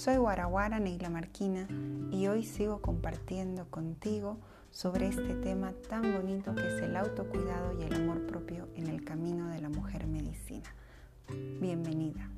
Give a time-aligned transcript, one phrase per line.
[0.00, 1.68] Soy Guaraguara Neila Marquina
[2.10, 4.38] y hoy sigo compartiendo contigo
[4.70, 9.04] sobre este tema tan bonito que es el autocuidado y el amor propio en el
[9.04, 10.74] camino de la mujer medicina.
[11.60, 12.30] Bienvenida.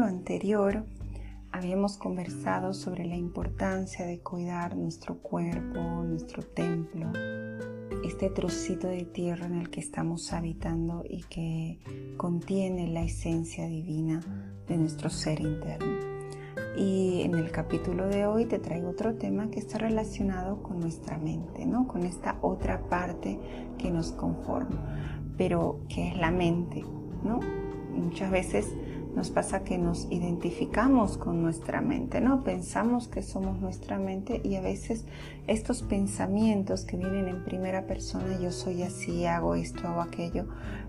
[0.00, 0.84] Capítulo anterior
[1.52, 7.12] habíamos conversado sobre la importancia de cuidar nuestro cuerpo, nuestro templo,
[8.02, 11.80] este trocito de tierra en el que estamos habitando y que
[12.16, 14.20] contiene la esencia divina
[14.66, 15.98] de nuestro ser interno.
[16.78, 21.18] Y en el capítulo de hoy te traigo otro tema que está relacionado con nuestra
[21.18, 21.86] mente, ¿no?
[21.86, 23.38] Con esta otra parte
[23.76, 26.84] que nos conforma, pero que es la mente,
[27.22, 27.40] ¿no?
[27.90, 28.66] Muchas veces
[29.14, 32.44] nos pasa que nos identificamos con nuestra mente, ¿no?
[32.44, 35.04] Pensamos que somos nuestra mente y a veces
[35.46, 40.46] estos pensamientos que vienen en primera persona, yo soy así, hago esto, hago aquello,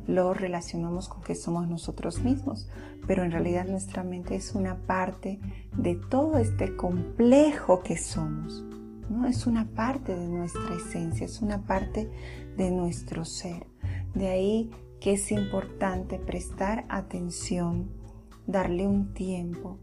[0.08, 2.70] lo relacionamos con que somos nosotros mismos,
[3.08, 5.40] pero en realidad nuestra mente es una parte
[5.76, 8.64] de todo este complejo que somos,
[9.10, 9.26] ¿no?
[9.26, 12.10] Es una parte de nuestra esencia, es una parte
[12.56, 13.66] de nuestro ser.
[14.14, 14.70] De ahí
[15.00, 18.01] que es importante prestar atención
[18.48, 19.78] darle un tiempo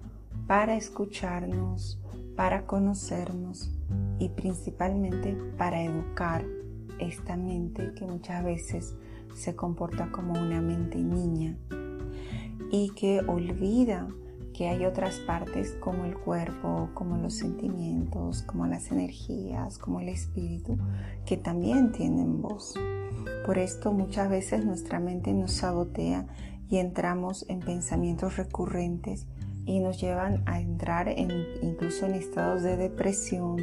[0.46, 2.00] para escucharnos,
[2.36, 3.70] para conocernos
[4.18, 6.44] y principalmente para educar
[6.98, 8.96] esta mente que muchas veces
[9.34, 11.56] se comporta como una mente niña
[12.70, 14.08] y que olvida
[14.52, 20.08] que hay otras partes como el cuerpo, como los sentimientos, como las energías, como el
[20.08, 20.76] espíritu,
[21.24, 22.74] que también tienen voz.
[23.46, 26.26] Por esto muchas veces nuestra mente nos sabotea
[26.68, 29.26] y entramos en pensamientos recurrentes
[29.64, 31.30] y nos llevan a entrar en,
[31.62, 33.58] incluso en estados de depresión,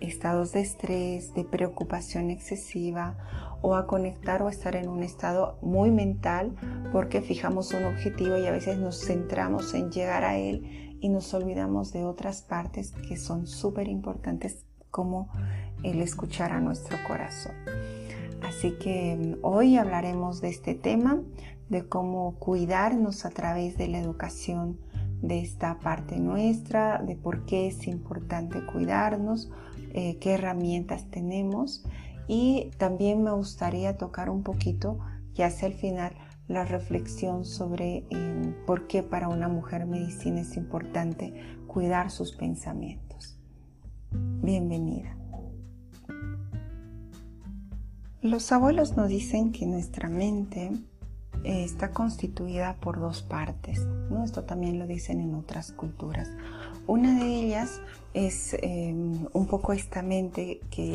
[0.00, 3.16] estados de estrés, de preocupación excesiva
[3.62, 6.54] o a conectar o a estar en un estado muy mental
[6.92, 11.32] porque fijamos un objetivo y a veces nos centramos en llegar a él y nos
[11.34, 15.28] olvidamos de otras partes que son súper importantes como
[15.82, 17.54] el escuchar a nuestro corazón.
[18.42, 21.20] Así que mm, hoy hablaremos de este tema,
[21.70, 24.78] de cómo cuidarnos a través de la educación
[25.22, 29.50] de esta parte nuestra, de por qué es importante cuidarnos,
[29.94, 31.84] eh, qué herramientas tenemos
[32.26, 34.98] y también me gustaría tocar un poquito,
[35.34, 36.14] ya hacia el final,
[36.48, 41.32] la reflexión sobre eh, por qué para una mujer medicina es importante
[41.68, 43.38] cuidar sus pensamientos.
[44.10, 45.16] Bienvenida.
[48.22, 50.72] Los abuelos nos dicen que nuestra mente
[51.44, 53.86] está constituida por dos partes.
[54.24, 56.28] Esto también lo dicen en otras culturas.
[56.90, 57.80] Una de ellas
[58.14, 60.90] es em, un poco esta mente que,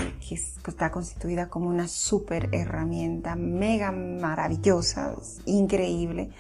[0.66, 6.32] está constituida como una super herramienta mega maravillosa, increíble,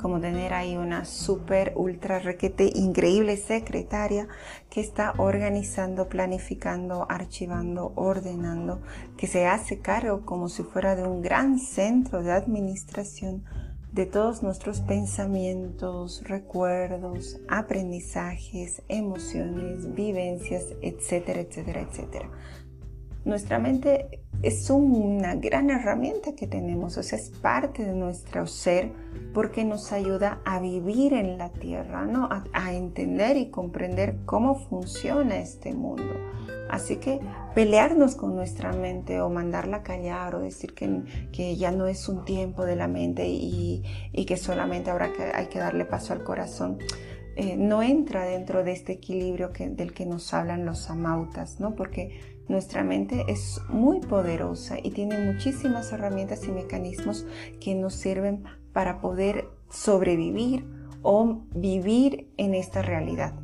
[0.00, 4.28] como tener ahí una super ultra requete increíble secretaria
[4.70, 8.80] que está organizando, planificando, archivando, ordenando,
[9.16, 13.42] que se hace cargo como si fuera de un gran centro de administración
[13.92, 22.30] de todos nuestros pensamientos, recuerdos, aprendizajes, emociones, vivencias, etcétera, etcétera, etcétera.
[23.24, 28.90] Nuestra mente es una gran herramienta que tenemos, o sea, es parte de nuestro ser
[29.34, 32.28] porque nos ayuda a vivir en la tierra, ¿no?
[32.30, 36.14] a, entender y comprender cómo funciona este mundo.
[36.70, 37.20] Así que
[37.54, 41.02] pelearnos con nuestra mente o mandarla callar o decir que,
[41.32, 43.82] que ya no es un tiempo de la mente y,
[44.26, 46.78] que solamente ahora que hay que darle paso al corazón,
[47.36, 51.74] eh, no entra dentro de este equilibrio del que nos hablan los amautas, ¿no?
[51.74, 57.26] Porque nuestra mente es muy poderosa y tiene muchísimas herramientas y mecanismos
[57.60, 60.66] que nos sirven para poder sobrevivir
[61.02, 63.34] o vivir en esta realidad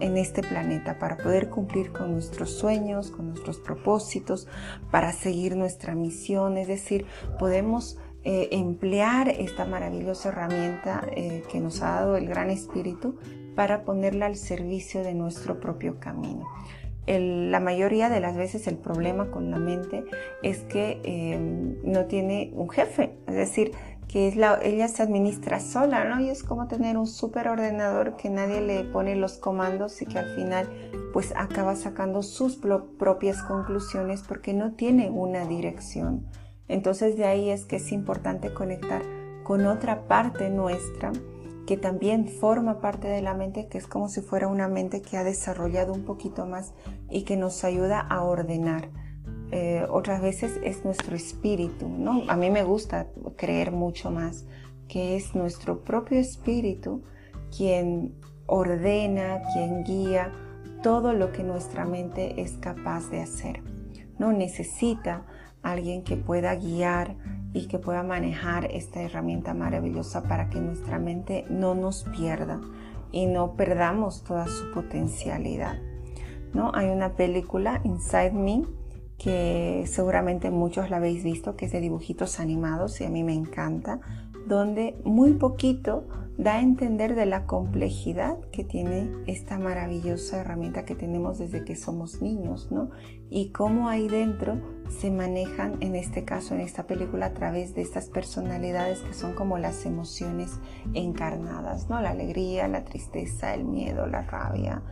[0.00, 4.46] en este planeta para poder cumplir con nuestros sueños, con nuestros propósitos,
[4.90, 6.56] para seguir nuestra misión.
[6.56, 7.06] Es decir,
[7.38, 13.16] podemos eh, emplear esta maravillosa herramienta eh, que nos ha dado el Gran Espíritu
[13.56, 16.46] para ponerla al servicio de nuestro propio camino.
[17.06, 20.04] La mayoría de las veces el problema con la mente
[20.42, 21.38] es que eh,
[21.82, 23.72] no tiene un jefe, es decir,
[24.06, 26.20] que es la, ella se administra sola, ¿no?
[26.20, 30.18] Y es como tener un super ordenador que nadie le pone los comandos y que
[30.18, 30.68] al final
[31.14, 36.26] pues acaba sacando sus propias conclusiones porque no tiene una dirección.
[36.68, 39.02] Entonces de ahí es que es importante conectar
[39.44, 41.12] con otra parte nuestra
[41.66, 45.16] que también forma parte de la mente, que es como si fuera una mente que
[45.16, 46.74] ha desarrollado un poquito más
[47.10, 48.90] y que nos ayuda a ordenar.
[49.50, 52.22] Eh, otras veces es nuestro espíritu, ¿no?
[52.28, 54.46] A mí me gusta creer mucho más
[54.88, 57.02] que es nuestro propio espíritu
[57.56, 58.14] quien
[58.46, 60.32] ordena, quien guía
[60.82, 63.62] todo lo que nuestra mente es capaz de hacer.
[64.18, 65.24] No necesita
[65.62, 67.16] alguien que pueda guiar
[67.52, 72.60] y que pueda manejar esta herramienta maravillosa para que nuestra mente no nos pierda
[73.10, 75.78] y no perdamos toda su potencialidad.
[76.54, 76.72] ¿no?
[76.74, 78.64] Hay una película, Inside Me,
[79.18, 83.34] que seguramente muchos la habéis visto, que es de dibujitos animados y a mí me
[83.34, 84.00] encanta,
[84.46, 86.08] donde muy poquito
[86.38, 91.76] da a entender de la complejidad que tiene esta maravillosa herramienta que tenemos desde que
[91.76, 92.90] somos niños, ¿no?
[93.30, 94.58] Y cómo ahí dentro
[94.92, 99.34] se manejan, en este caso, en esta película, a través de estas personalidades que son
[99.34, 100.58] como las emociones
[100.94, 102.00] encarnadas, ¿no?
[102.00, 104.82] La alegría, la tristeza, el miedo, la rabia,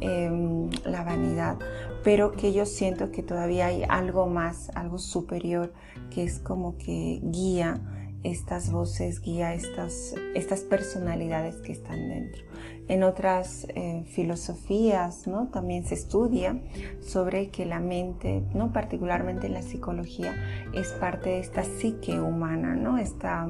[0.00, 1.58] em, la vanidad,
[2.02, 5.72] pero que yo siento que todavía hay algo más, algo superior,
[6.10, 7.80] que es como que guía
[8.24, 12.42] estas voces, guía estas, estas personalidades que están dentro.
[12.88, 15.48] En otras eh, filosofías ¿no?
[15.48, 16.60] también se estudia
[17.00, 18.72] sobre que la mente, ¿no?
[18.72, 20.34] particularmente en la psicología,
[20.72, 22.98] es parte de esta psique humana, ¿no?
[22.98, 23.48] está,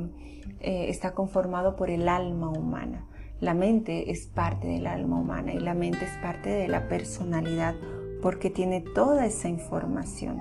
[0.61, 3.07] eh, está conformado por el alma humana.
[3.41, 7.75] La mente es parte del alma humana y la mente es parte de la personalidad
[8.23, 10.41] porque tiene toda esa información.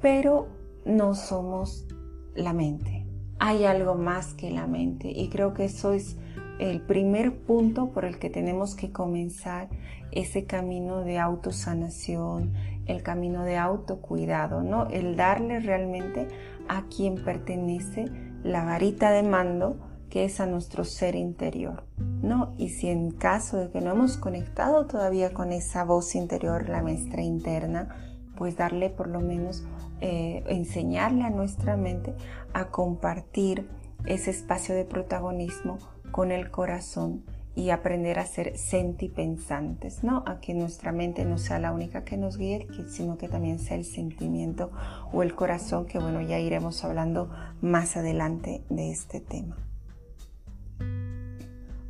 [0.00, 0.48] Pero
[0.84, 1.86] no somos
[2.34, 2.95] la mente
[3.38, 6.16] hay algo más que la mente y creo que eso es
[6.58, 9.68] el primer punto por el que tenemos que comenzar
[10.10, 12.54] ese camino de autosanación,
[12.86, 14.86] el camino de autocuidado, ¿no?
[14.86, 16.28] El darle realmente
[16.68, 18.06] a quien pertenece
[18.42, 19.76] la varita de mando
[20.08, 21.84] que es a nuestro ser interior,
[22.22, 22.54] ¿no?
[22.56, 26.82] Y si en caso de que no hemos conectado todavía con esa voz interior, la
[26.82, 29.64] maestra interna, pues darle por lo menos,
[30.00, 32.14] eh, enseñarle a nuestra mente
[32.52, 33.68] a compartir
[34.04, 35.78] ese espacio de protagonismo
[36.10, 37.24] con el corazón
[37.56, 40.22] y aprender a ser sentipensantes, ¿no?
[40.26, 43.78] A que nuestra mente no sea la única que nos guíe, sino que también sea
[43.78, 44.70] el sentimiento
[45.10, 47.30] o el corazón, que bueno, ya iremos hablando
[47.62, 49.56] más adelante de este tema.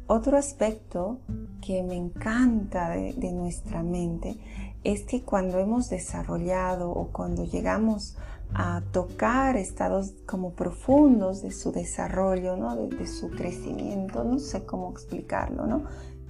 [0.06, 1.18] Otro aspecto
[1.60, 4.36] que me encanta de nuestra mente
[4.86, 8.16] es que cuando hemos desarrollado o cuando llegamos
[8.54, 12.76] a tocar estados como profundos de su desarrollo, ¿no?
[12.76, 15.82] de, su crecimiento, no sé cómo explicarlo, ¿no?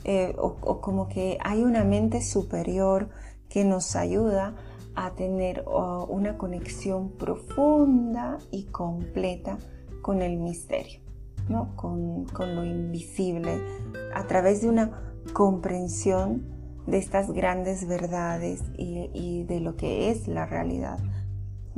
[0.05, 3.11] Eh, o, como que hay una mente superior
[3.50, 4.55] que nos ayuda
[4.94, 5.62] a tener
[6.08, 9.58] una conexión profunda y completa
[10.00, 11.00] con el misterio,
[11.50, 11.76] ¿no?
[11.76, 13.61] con, con lo invisible,
[14.14, 16.56] a través de una comprensión
[16.87, 20.99] de estas grandes verdades y, de lo que es la realidad.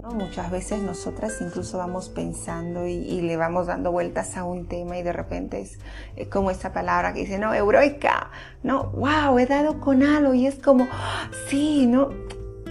[0.02, 0.10] ¿no?
[0.10, 5.02] Muchas veces nosotras incluso vamos pensando y, le vamos dando vueltas a un tema y
[5.02, 5.78] de repente es,
[6.28, 8.30] como esa palabra que dice, no, euroica,
[8.62, 10.86] no, wow, he dado con algo y es como,
[11.48, 12.10] sí, ¿no?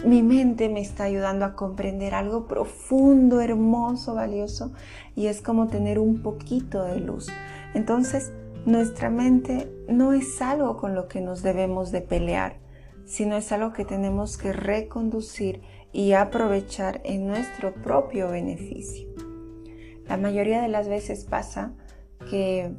[0.06, 4.72] Mi mente me está ayudando a comprender algo profundo, hermoso, valioso
[5.16, 7.28] y es como tener un poquito de luz.
[7.74, 8.32] Entonces,
[8.68, 12.58] nuestra mente no es algo con lo que nos debemos de pelear,
[13.06, 15.62] sino es algo que tenemos que reconducir
[15.94, 19.08] y aprovechar en nuestro propio beneficio.
[20.10, 21.72] La mayoría de las veces pasa
[22.30, 22.74] que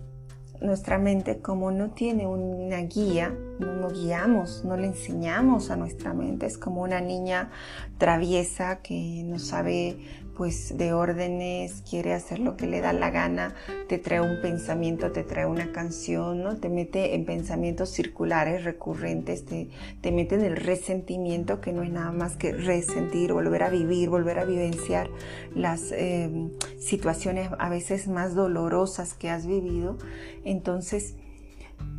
[0.61, 6.45] nuestra mente, como no tiene una guía, no guiamos, no le enseñamos a nuestra mente,
[6.45, 7.51] es como una niña
[7.97, 9.97] traviesa que no sabe
[10.39, 13.57] pues de órdenes, quiere hacer lo que le da la gana,
[13.89, 16.59] te trae un pensamiento, te trae una canción, ¿no?
[16.59, 19.69] Te mete en pensamientos circulares recurrentes, te,
[20.01, 24.11] te mete en el resentimiento, que no es nada más que resentir, volver a vivir,
[24.11, 25.11] volver a vivenciar
[25.57, 29.99] las em, situaciones a veces más dolorosas que has vivido.
[30.45, 31.17] Entonces,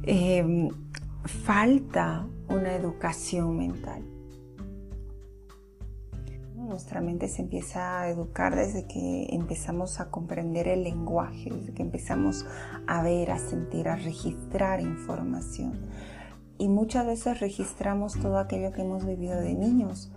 [0.04, 0.70] em,
[1.26, 4.09] falta una educación mental
[6.70, 11.82] nuestra mente se empieza a educar desde que empezamos a comprender el lenguaje, desde que
[11.82, 12.46] empezamos
[12.88, 15.90] a ver, a sentir, a registrar información.
[16.58, 20.12] Y muchas veces registramos todo aquello que hemos vivido de niños,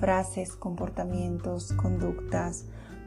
[0.00, 2.66] frases, comportamientos, conductas,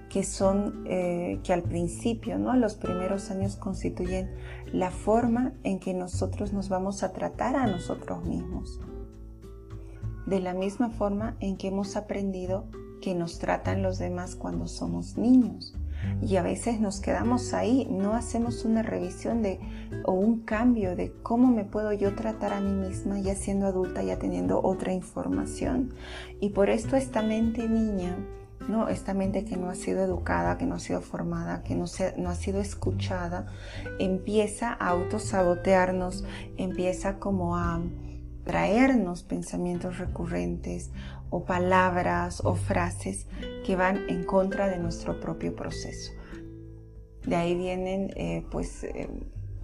[0.09, 2.53] que son, eh, que al principio, ¿no?
[2.55, 4.29] los primeros años constituyen
[4.73, 8.81] la forma en que nosotros nos vamos a tratar a nosotros mismos.
[10.25, 12.65] De la misma forma en que hemos aprendido
[13.01, 15.75] que nos tratan los demás cuando somos niños.
[16.21, 19.59] y a veces nos quedamos ahí, no hacemos una revisión de
[20.05, 24.01] o un cambio de cómo me puedo yo tratar a mí misma ya siendo adulta,
[24.01, 25.93] ya teniendo otra información.
[26.39, 28.17] Y por esto esta mente niña,
[28.67, 28.87] ¿no?
[28.87, 31.85] Esta mente que no ha sido educada, que no ha sido formada, que no,
[32.17, 33.47] no ha sido escuchada,
[33.99, 36.23] empieza a autosabotearnos,
[36.57, 37.81] empieza como a
[38.43, 40.91] traernos pensamientos recurrentes
[41.31, 43.25] o palabras o frases
[43.65, 46.11] que van en contra de nuestro propio proceso.
[47.25, 49.09] De ahí vienen eh, pues eh,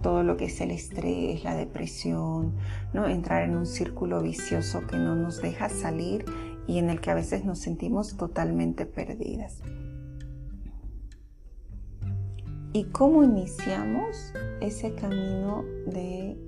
[0.02, 2.56] todo lo que es el estrés, la depresión,
[2.92, 3.06] ¿no?
[3.06, 6.24] entrar en un círculo vicioso que no nos deja salir
[6.66, 9.62] y en el que a veces nos sentimos totalmente perdidas.
[12.72, 16.38] ¿Y cómo iniciamos ese camino de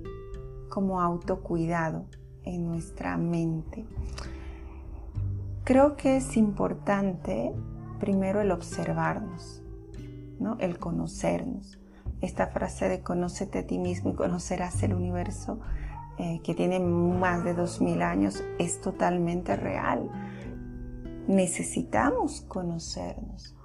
[0.69, 2.05] como autocuidado
[2.43, 3.85] en nuestra mente?
[5.63, 7.53] Creo que es importante
[7.99, 9.61] primero el observarnos,
[10.39, 10.57] ¿no?
[10.59, 11.79] el conocernos.
[12.19, 15.59] Esta frase de conócete a ti mismo y conocerás el universo,
[16.17, 20.09] eh, que tiene más de 2000 años, es totalmente real.
[21.27, 23.55] Necesitamos conocernos.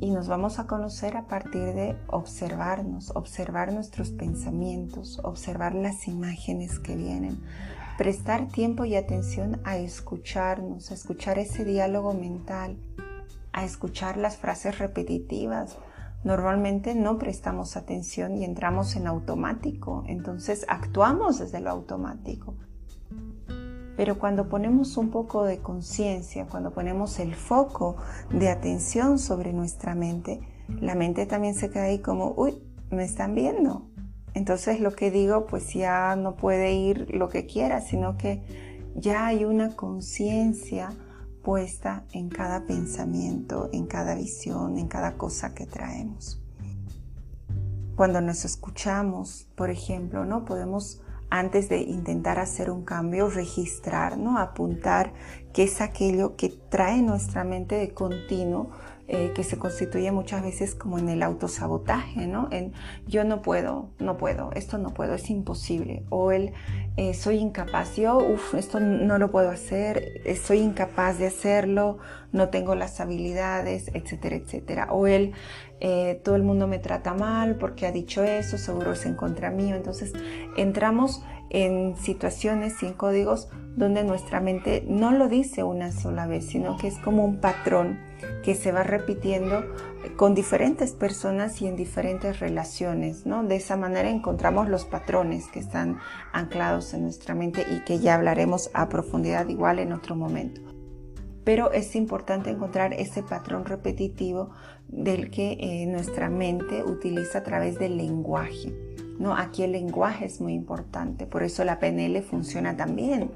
[0.00, 6.78] Y nos vamos a conocer a partir de observarnos, observar nuestros pensamientos, observar las imágenes
[6.78, 7.40] que vienen,
[7.96, 12.76] prestar tiempo y atención a escucharnos, a escuchar ese diálogo mental,
[13.52, 15.78] a escuchar las frases repetitivas.
[16.24, 22.54] Normalmente no prestamos atención y entramos en automático, entonces actuamos desde lo automático.
[23.96, 27.96] Pero cuando ponemos un poco de conciencia, cuando ponemos el foco
[28.30, 32.58] de atención sobre nuestra mente, la mente también se queda ahí como, uy,
[32.90, 33.86] me están viendo,
[34.36, 38.42] entonces lo que digo pues ya no puede ir lo que quiera, sino que
[38.94, 40.90] ya hay una conciencia
[41.42, 46.42] puesta en cada pensamiento, en cada visión, en cada cosa que traemos.
[47.96, 50.44] Cuando nos escuchamos, por ejemplo, ¿no?
[50.44, 51.00] Podemos
[51.30, 54.38] antes de intentar hacer un cambio, registrar, ¿no?
[54.38, 55.14] apuntar
[55.54, 58.70] qué es aquello que trae nuestra mente de continuo
[59.08, 62.48] eh, que se constituye muchas veces como en el autosabotaje, ¿no?
[62.50, 62.72] En
[63.06, 66.04] yo no puedo, no puedo, esto no puedo, es imposible.
[66.10, 66.52] O el
[66.96, 71.98] eh, soy incapaz, yo, uff, esto no lo puedo hacer, eh, soy incapaz de hacerlo,
[72.36, 74.92] no tengo las habilidades, etcétera, etcétera.
[74.92, 75.32] O el
[76.22, 79.74] todo el mundo me trata mal porque ha dicho eso, seguro es en contra mío.
[79.74, 80.12] Entonces
[80.56, 86.78] entramos en situaciones en códigos donde nuestra mente no lo dice una sola vez, sino
[86.78, 87.98] que es como un patrón
[88.42, 89.64] que se va repitiendo
[90.16, 93.44] con diferentes personas y en diferentes relaciones, ¿no?
[93.44, 95.98] De esa manera encontramos los patrones que están
[96.32, 100.62] anclados en nuestra mente y que ya hablaremos a profundidad igual en otro momento.
[101.46, 104.50] Pero es importante encontrar ese patrón repetitivo
[104.88, 108.74] del que eh, nuestra mente utiliza a través del lenguaje.
[109.20, 109.36] ¿no?
[109.36, 113.30] Aquí el lenguaje es muy importante, por eso la PNL funciona también,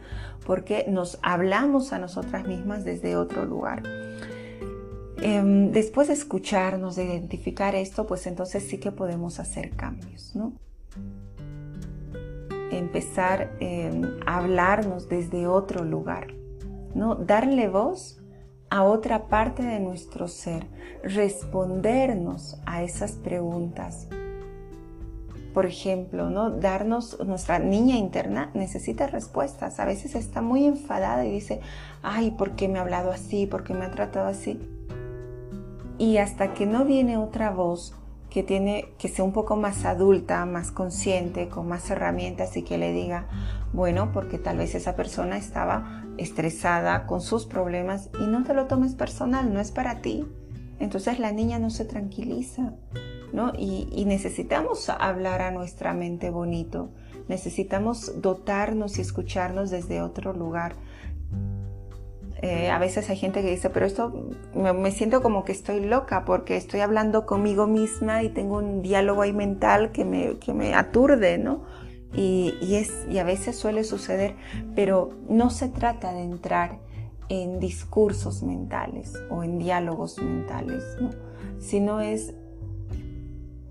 [0.44, 3.84] porque nos hablamos a nosotras mismas desde otro lugar.
[5.22, 10.52] Em, después de escucharnos, de identificar esto, pues entonces sí que podemos hacer cambios, ¿no?
[12.72, 16.39] Empezar em, a hablarnos desde otro lugar,
[16.94, 17.14] ¿no?
[17.14, 18.20] Darle voz
[18.70, 20.66] a otra parte de nuestro ser,
[21.02, 24.09] respondernos a esas preguntas.
[25.52, 26.50] Por ejemplo, ¿no?
[26.50, 29.80] Darnos, nuestra niña interna necesita respuestas.
[29.80, 31.61] A veces está muy enfadada y dice,
[32.02, 33.47] ay, ¿por qué me ha hablado así?
[33.47, 34.61] ¿Por qué me ha tratado así?
[35.99, 38.00] Y hasta que no viene otra voz
[38.30, 42.78] que tiene que sea un poco más adulta, más consciente, con más herramientas y que
[42.78, 43.26] le diga,
[43.72, 48.66] bueno, porque tal vez esa persona estaba estresada con sus problemas y no te lo
[48.66, 50.26] tomes personal, no es para ti.
[50.78, 52.75] Entonces la niña no se tranquiliza,
[53.32, 53.52] ¿no?
[53.58, 56.90] Y, y necesitamos hablar a nuestra mente bonito,
[57.28, 60.75] necesitamos dotarnos y escucharnos desde otro lugar
[62.42, 64.12] eh, a veces hay gente que dice, pero esto
[64.54, 69.23] me, siento como que estoy loca porque estoy hablando conmigo misma y tengo un diálogo
[69.35, 71.64] mental que me, que me aturde, ¿no?
[72.14, 74.35] Y, es, y a veces suele suceder,
[74.75, 76.78] pero no se trata de entrar
[77.28, 81.11] en discursos mentales o en diálogos mentales, ¿no?
[81.61, 82.35] sino es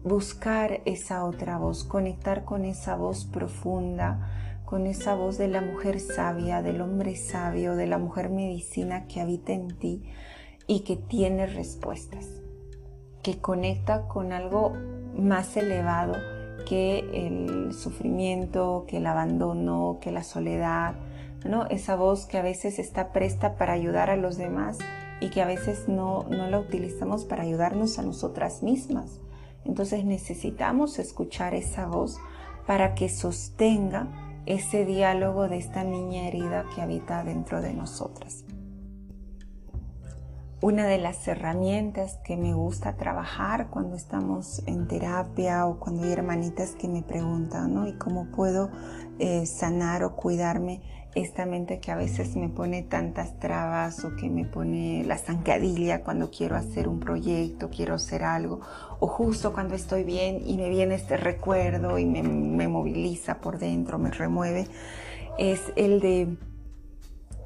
[0.03, 5.99] buscar esa otra voz, conectar con esa voz profunda, con esa voz de la mujer
[5.99, 10.03] sabia, del hombre sabio, de la mujer medicina que habita en ti
[10.67, 12.27] y que tiene respuestas,
[13.23, 14.73] que conecta con algo
[15.15, 16.13] más elevado
[16.67, 20.93] que el sufrimiento, que el abandono, que la soledad,
[21.43, 21.65] ¿no?
[21.65, 24.77] Esa voz que a veces está presta para ayudar a los demás
[25.19, 29.19] y que a veces no, no la utilizamos para ayudarnos a nosotras mismas.
[29.65, 32.19] Entonces necesitamos escuchar esa voz
[32.67, 38.45] para que sostenga ese diálogo de esta niña herida que habita dentro de nosotras.
[40.59, 46.11] Una de las herramientas que me gusta trabajar cuando estamos en terapia o cuando hay
[46.11, 47.87] hermanitas que me preguntan, ¿no?
[47.87, 48.71] ¿Y cómo puedo
[49.19, 50.81] eh, sanar o cuidarme
[51.15, 56.03] esta mente que a veces me pone tantas trabas o que me pone la zancadilla
[56.03, 58.61] cuando quiero hacer un proyecto, quiero hacer algo,
[58.99, 63.57] o justo cuando estoy bien y me viene este recuerdo y me, me moviliza por
[63.57, 64.67] dentro, me remueve,
[65.37, 66.37] es el de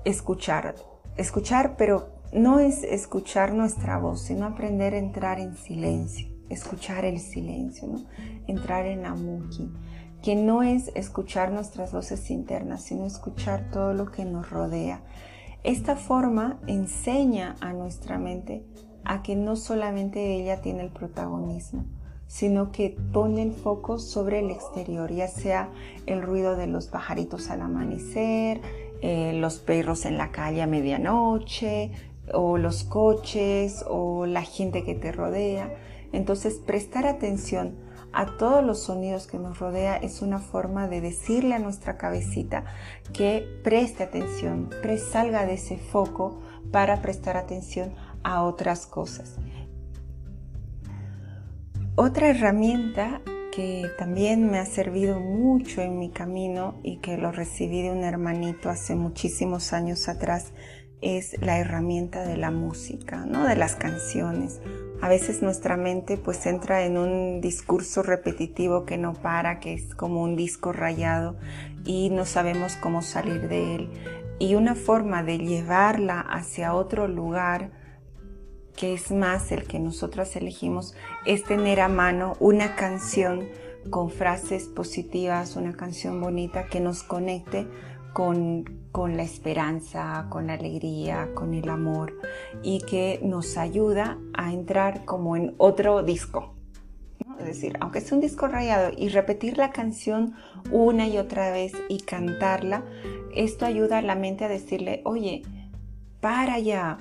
[0.04, 0.76] escuchar.
[1.16, 7.20] Escuchar, pero no es escuchar nuestra voz, sino aprender a entrar en silencio, escuchar el
[7.20, 7.88] silencio,
[8.48, 9.72] entrar en amuki
[10.24, 15.02] que no es escuchar nuestras voces internas, sino escuchar todo lo que nos rodea.
[15.64, 18.64] Esta forma enseña a nuestra mente
[19.04, 21.84] a que no solamente ella tiene el protagonismo,
[22.26, 25.70] sino que pone el foco sobre el exterior, ya sea
[26.06, 28.62] el ruido de los pajaritos al amanecer,
[29.02, 31.92] eh, los perros en la calle a medianoche,
[32.34, 35.76] o los coches, o la gente que te rodea.
[36.14, 37.76] Entonces, prestar atención
[38.14, 42.64] a todos los sonidos que nos rodea es una forma de decirle a nuestra cabecita
[43.12, 44.70] que preste atención,
[45.12, 46.42] salga de ese foco
[46.72, 47.94] para prestar atención
[48.24, 49.36] a otras cosas.
[51.96, 53.22] Otra herramienta
[53.56, 58.04] que también me ha servido mucho en mi camino y que lo recibí de un
[58.04, 60.54] hermanito hace muchísimos años atrás
[61.04, 63.46] es la herramienta de la música, ¿no?
[63.46, 64.62] de las canciones.
[65.02, 69.94] A veces nuestra mente pues entra en un discurso repetitivo que no para, que es
[69.96, 71.36] como un disco rayado
[71.84, 73.90] y no sabemos cómo salir de él.
[74.40, 77.72] Y una forma de llevarla hacia otro lugar,
[78.78, 83.48] que es más el que nosotras elegimos, es tener a mano una canción
[83.90, 87.68] con frases positivas, una canción bonita que nos conecte
[88.14, 92.14] con, la esperanza, con la alegría, con el amor
[92.62, 96.54] y que nos ayuda a entrar como en otro disco.
[97.40, 100.36] Es decir, aunque es un disco rayado y repetir la canción
[100.72, 102.84] una y otra vez y cantarla,
[103.36, 105.42] esto ayuda a la mente a decirle, oye,
[106.22, 107.00] para ya,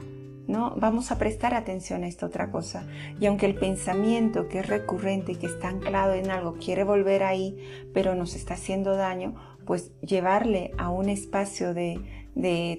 [0.49, 0.75] ¿no?
[0.77, 2.87] Vamos a prestar atención a esta otra cosa.
[3.21, 7.23] Y aunque el pensamiento que es recurrente y que está anclado en algo quiere volver
[7.23, 7.57] ahí,
[7.95, 9.35] pero nos está haciendo daño,
[9.67, 12.01] pues llevarle a un espacio de,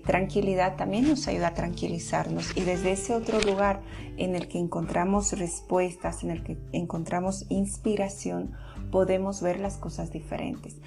[0.06, 3.82] tranquilidad también nos ayuda a tranquilizarnos y desde ese otro lugar
[4.18, 8.54] en el que encontramos respuestas, en el que encontramos inspiración,
[8.92, 10.78] podemos ver las cosas diferentes.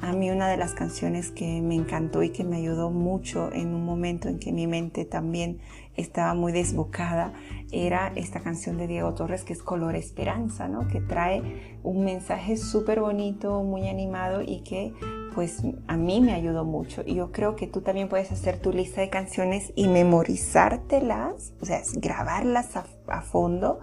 [0.00, 3.74] A mí una de las canciones que me encantó y que me ayudó mucho en
[3.74, 5.58] un momento en que mi mente también
[5.98, 7.34] estaba muy desbocada
[7.70, 10.88] era esta canción de Diego Torres que es Color Esperanza, ¿no?
[10.88, 14.94] que trae un mensaje súper bonito, muy animado y que
[15.34, 17.02] pues a mí me ayudó mucho.
[17.06, 21.66] Y yo creo que tú también puedes hacer tu lista de canciones y memorizártelas, o
[21.66, 22.84] sea, grabarlas a,
[23.22, 23.80] fondo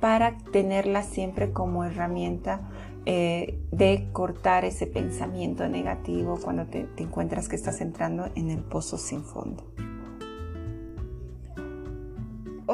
[0.00, 2.68] para tenerlas siempre como herramienta
[3.06, 8.98] eh, de cortar ese pensamiento negativo cuando te encuentras que estás entrando en el pozo
[8.98, 9.64] sin fondo.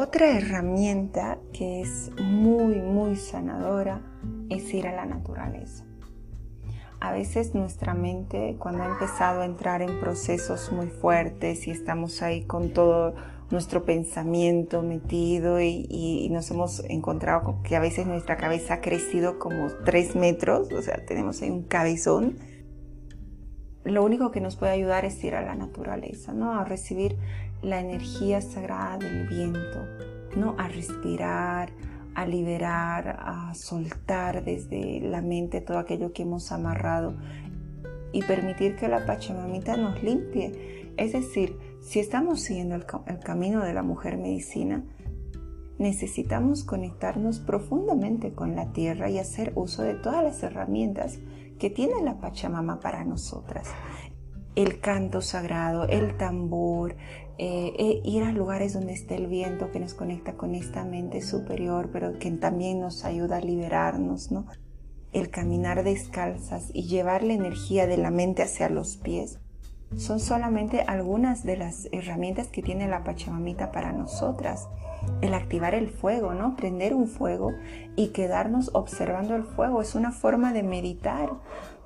[0.03, 4.01] Otra herramienta que es muy, muy sanadora
[4.49, 5.85] es ir a la naturaleza.
[7.01, 12.23] A veces nuestra mente, cuando ha empezado a entrar en procesos muy fuertes y estamos
[12.23, 13.15] ahí con todo
[13.51, 19.39] nuestro pensamiento metido y, nos hemos encontrado con que a veces nuestra cabeza ha crecido
[19.39, 22.39] como tres metros, o sea, tenemos ahí un cabezón,
[23.85, 26.53] lo único que nos puede ayudar es ir a la naturaleza, ¿no?
[26.53, 27.17] A recibir
[27.63, 29.87] la energía sagrada del viento,
[30.37, 30.55] ¿no?
[30.59, 31.71] A respirar,
[32.15, 37.15] a liberar, a soltar desde la mente todo aquello que hemos amarrado
[38.13, 40.93] y permitir que la Pachamamita nos limpie.
[40.97, 44.85] Es decir, si estamos siguiendo el, el camino de la mujer medicina,
[45.79, 51.19] necesitamos conectarnos profundamente con la tierra y hacer uso de todas las herramientas
[51.59, 53.69] que tiene la Pachamama para nosotras.
[54.57, 56.97] El canto sagrado, el tambor,
[57.43, 61.23] eh, eh, ir a lugares donde esté el viento que nos conecta con esta mente
[61.23, 64.45] superior, pero que también nos ayuda a liberarnos, ¿no?
[65.15, 69.39] El caminar descalzas y llevar la energía de la mente hacia los pies
[69.97, 74.69] son solamente algunas de las herramientas que tiene la Pachamamita para nosotras.
[75.23, 76.57] El activar el fuego, ¿no?
[76.57, 77.55] Prender un fuego
[77.97, 81.31] y quedarnos observando el fuego es una forma de meditar.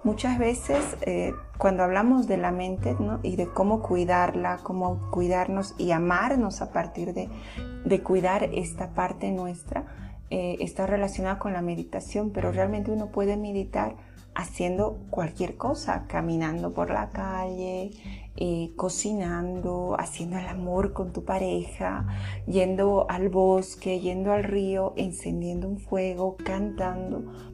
[0.04, 5.92] Muchas veces eh, cuando hablamos de la mente y de cómo cuidarla, cómo cuidarnos y
[5.92, 9.86] amarnos a partir de, cuidar esta parte nuestra,
[10.28, 13.96] eh, está relacionada con la meditación, pero realmente uno puede meditar
[14.34, 17.90] haciendo cualquier cosa, caminando por la calle,
[18.36, 22.06] eh, cocinando, haciendo el amor con tu pareja,
[22.46, 27.53] yendo al bosque, yendo al río, encendiendo un fuego, cantando.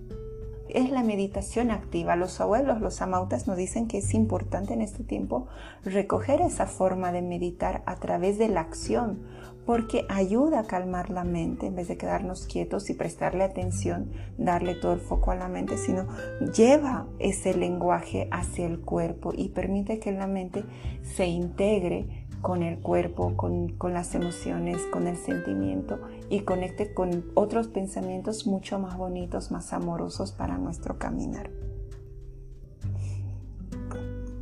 [0.74, 2.16] Es la meditación activa.
[2.16, 5.46] Los abuelos, los amautas nos dicen que es importante en este tiempo
[5.84, 9.20] recoger esa forma de meditar a través de la acción
[9.66, 14.74] porque ayuda a calmar la mente en vez de quedarnos quietos y prestarle atención, darle
[14.74, 16.08] todo el foco a la mente, sino
[16.54, 20.64] lleva ese lenguaje hacia el cuerpo y permite que la mente
[21.02, 27.24] se integre con el cuerpo, con, con, las emociones, con el sentimiento y conecte con
[27.34, 31.50] otros pensamientos mucho más bonitos, más amorosos para nuestro caminar.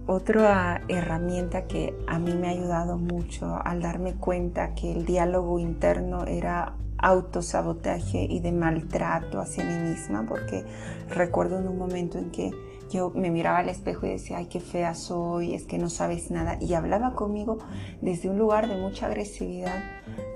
[0.06, 5.58] Otra herramienta que a mí me ha ayudado mucho al darme cuenta que el diálogo
[5.58, 10.64] interno era autosabotaje y de maltrato hacia mí misma, porque
[11.10, 12.50] recuerdo en un momento en que
[12.90, 16.30] yo me miraba al espejo y decía, ay, qué fea soy, es que no sabes
[16.30, 17.58] nada, y hablaba conmigo
[18.00, 19.82] desde un lugar de mucha agresividad,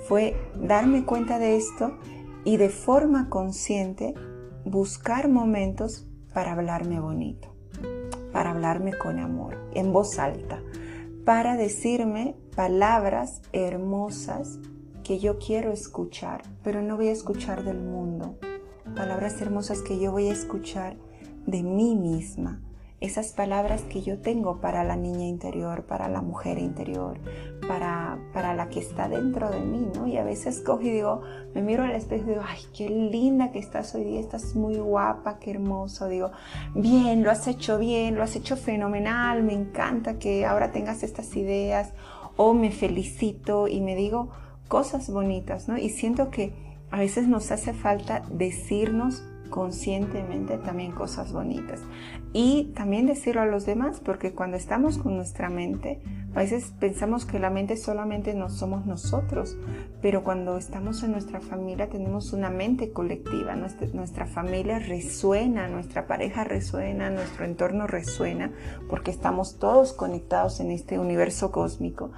[0.06, 1.96] fue darme cuenta de esto
[2.44, 4.14] y de forma consciente
[4.64, 7.52] buscar momentos para hablarme bonito
[8.32, 10.62] para hablarme con amor, en voz alta,
[11.24, 14.58] para decirme palabras hermosas
[15.04, 18.38] que yo quiero escuchar, pero no voy a escuchar del mundo.
[18.96, 20.96] Palabras hermosas que yo voy a escuchar
[21.46, 22.60] de mí misma,
[23.02, 27.18] esas palabras que yo tengo para la niña interior, para la mujer interior,
[27.66, 30.06] para, para la que está dentro de mí, ¿no?
[30.06, 31.20] Y a veces cojo y digo,
[31.52, 34.76] me miro al espejo y digo, ay, qué linda que estás hoy día, estás muy
[34.76, 36.06] guapa, qué hermoso.
[36.06, 36.30] Digo,
[36.76, 41.34] bien, lo has hecho bien, lo has hecho fenomenal, me encanta que ahora tengas estas
[41.34, 41.94] ideas,
[42.36, 44.30] o me felicito y me digo
[44.68, 45.76] cosas bonitas, ¿no?
[45.76, 46.54] Y siento que
[46.92, 51.80] a veces nos hace falta decirnos conscientemente también cosas bonitas.
[52.32, 56.00] Y también decirlo a los demás, porque cuando estamos con nuestra mente,
[56.34, 59.56] a veces pensamos que la mente solamente no somos nosotros,
[60.00, 66.06] pero cuando estamos en nuestra familia tenemos una mente colectiva, nuestra, nuestra familia resuena, nuestra
[66.06, 68.50] pareja resuena, nuestro entorno resuena,
[68.88, 72.10] porque estamos todos conectados en este universo cósmico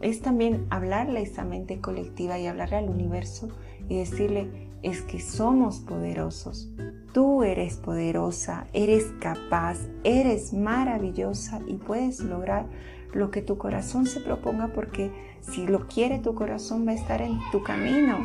[0.00, 3.48] es también hablarle a esa mente colectiva y hablarle al universo
[3.88, 6.70] y decirle, es que somos poderosos.
[7.12, 12.66] Tú eres poderosa, eres capaz, eres maravillosa y puedes lograr
[13.12, 15.10] lo que tu corazón se proponga porque
[15.40, 18.18] si lo quiere tu corazón va a estar en tu camino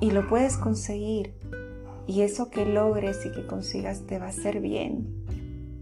[0.00, 1.34] y lo puedes conseguir.
[2.06, 5.06] Y eso que logres y que consigas te va a hacer bien,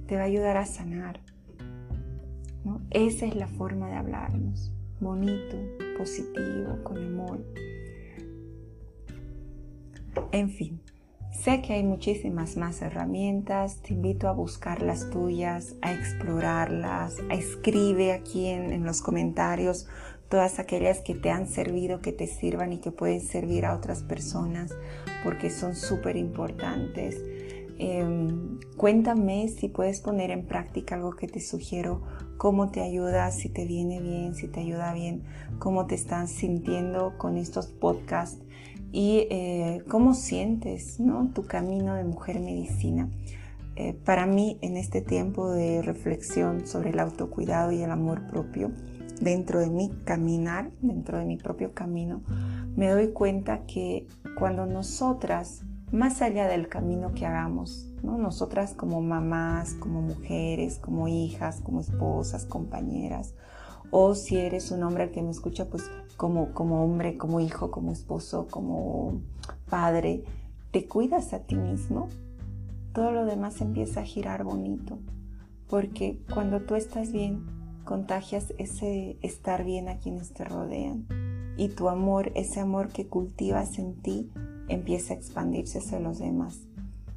[0.06, 1.20] te va a ayudar a sanar.
[2.90, 5.56] Esa es la forma de hablarnos, bonito,
[5.96, 7.38] positivo, con amor.
[10.32, 10.80] En fin,
[11.30, 17.34] sé que hay muchísimas más herramientas, te invito a buscar las tuyas, a explorarlas, a
[17.34, 19.86] escribe aquí en, los comentarios
[20.28, 24.02] todas aquellas que te han servido, que te sirvan y que pueden servir a otras
[24.02, 24.74] personas,
[25.22, 27.22] porque son súper importantes.
[27.78, 32.02] Em, cuéntame si puedes poner en práctica algo que te sugiero,
[32.38, 35.22] cómo te ayuda, si te viene bien, si te ayuda bien,
[35.58, 38.45] cómo te estás sintiendo con estos podcasts
[38.92, 41.30] y eh, cómo sientes ¿no?
[41.34, 43.10] tu camino de mujer medicina.
[43.76, 48.72] Eh, para mí, en este tiempo de reflexión sobre el autocuidado y el amor propio,
[49.20, 52.22] dentro de mi caminar, dentro de mi propio camino,
[52.74, 54.06] me doy cuenta que
[54.38, 58.16] cuando nosotras, más allá del camino que hagamos, ¿no?
[58.16, 63.34] nosotras como mamás, como mujeres, como hijas, como esposas, compañeras,
[63.90, 65.84] o si eres un hombre al que me escucha, pues
[66.16, 69.20] como, como hombre, como hijo, como esposo, como
[69.68, 70.24] padre,
[70.70, 72.08] te cuidas a ti mismo,
[72.92, 74.98] todo lo demás empieza a girar bonito.
[75.68, 77.44] Porque cuando tú estás bien,
[77.84, 81.06] contagias ese estar bien a quienes te rodean.
[81.56, 84.30] Y tu amor, ese amor que cultivas en ti,
[84.68, 86.60] empieza a expandirse hacia los demás.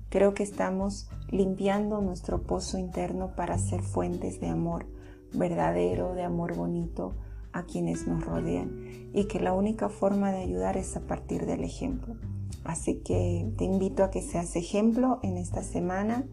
[0.09, 4.88] Creo que estamos limpiando nuestro pozo interno para ser fuentes de amor
[5.33, 7.13] verdadero, de amor bonito
[7.53, 11.63] a quienes nos rodean y que la única forma de ayudar es a partir del
[11.63, 12.15] ejemplo.
[12.63, 16.25] Así que te invito a que seas ejemplo en esta semana,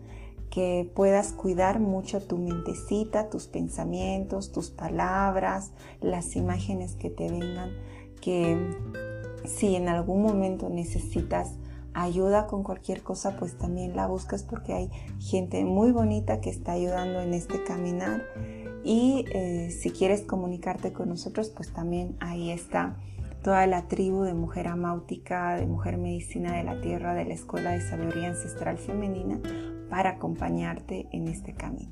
[0.50, 7.70] que puedas cuidar mucho tu mentecita, tus pensamientos, tus palabras, las imágenes que te vengan,
[8.20, 8.56] que
[9.44, 11.54] si en algún momento necesitas
[11.94, 16.72] ayuda con cualquier cosa, pues también la buscas porque hay gente muy bonita que está
[16.72, 18.22] ayudando en este caminar.
[18.86, 22.96] Y eh, si quieres comunicarte con nosotros, pues también ahí está
[23.42, 27.72] toda la tribu de Mujer Amáutica, de Mujer Medicina de la Tierra, de la Escuela
[27.72, 29.40] de Sabiduría Ancestral Femenina,
[29.90, 31.90] para acompañarte en este camino.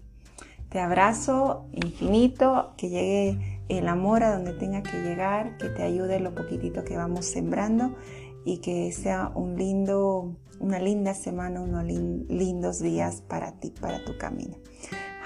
[0.68, 6.20] Te abrazo infinito, que llegue el amor a donde tenga que llegar, que te ayude
[6.20, 7.96] lo poquitito que vamos sembrando
[8.44, 14.16] y que sea un lindo, una linda semana, unos lindos días para ti, para tu
[14.16, 14.58] camino.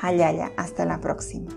[0.00, 1.50] Hayaya, hasta la próxima.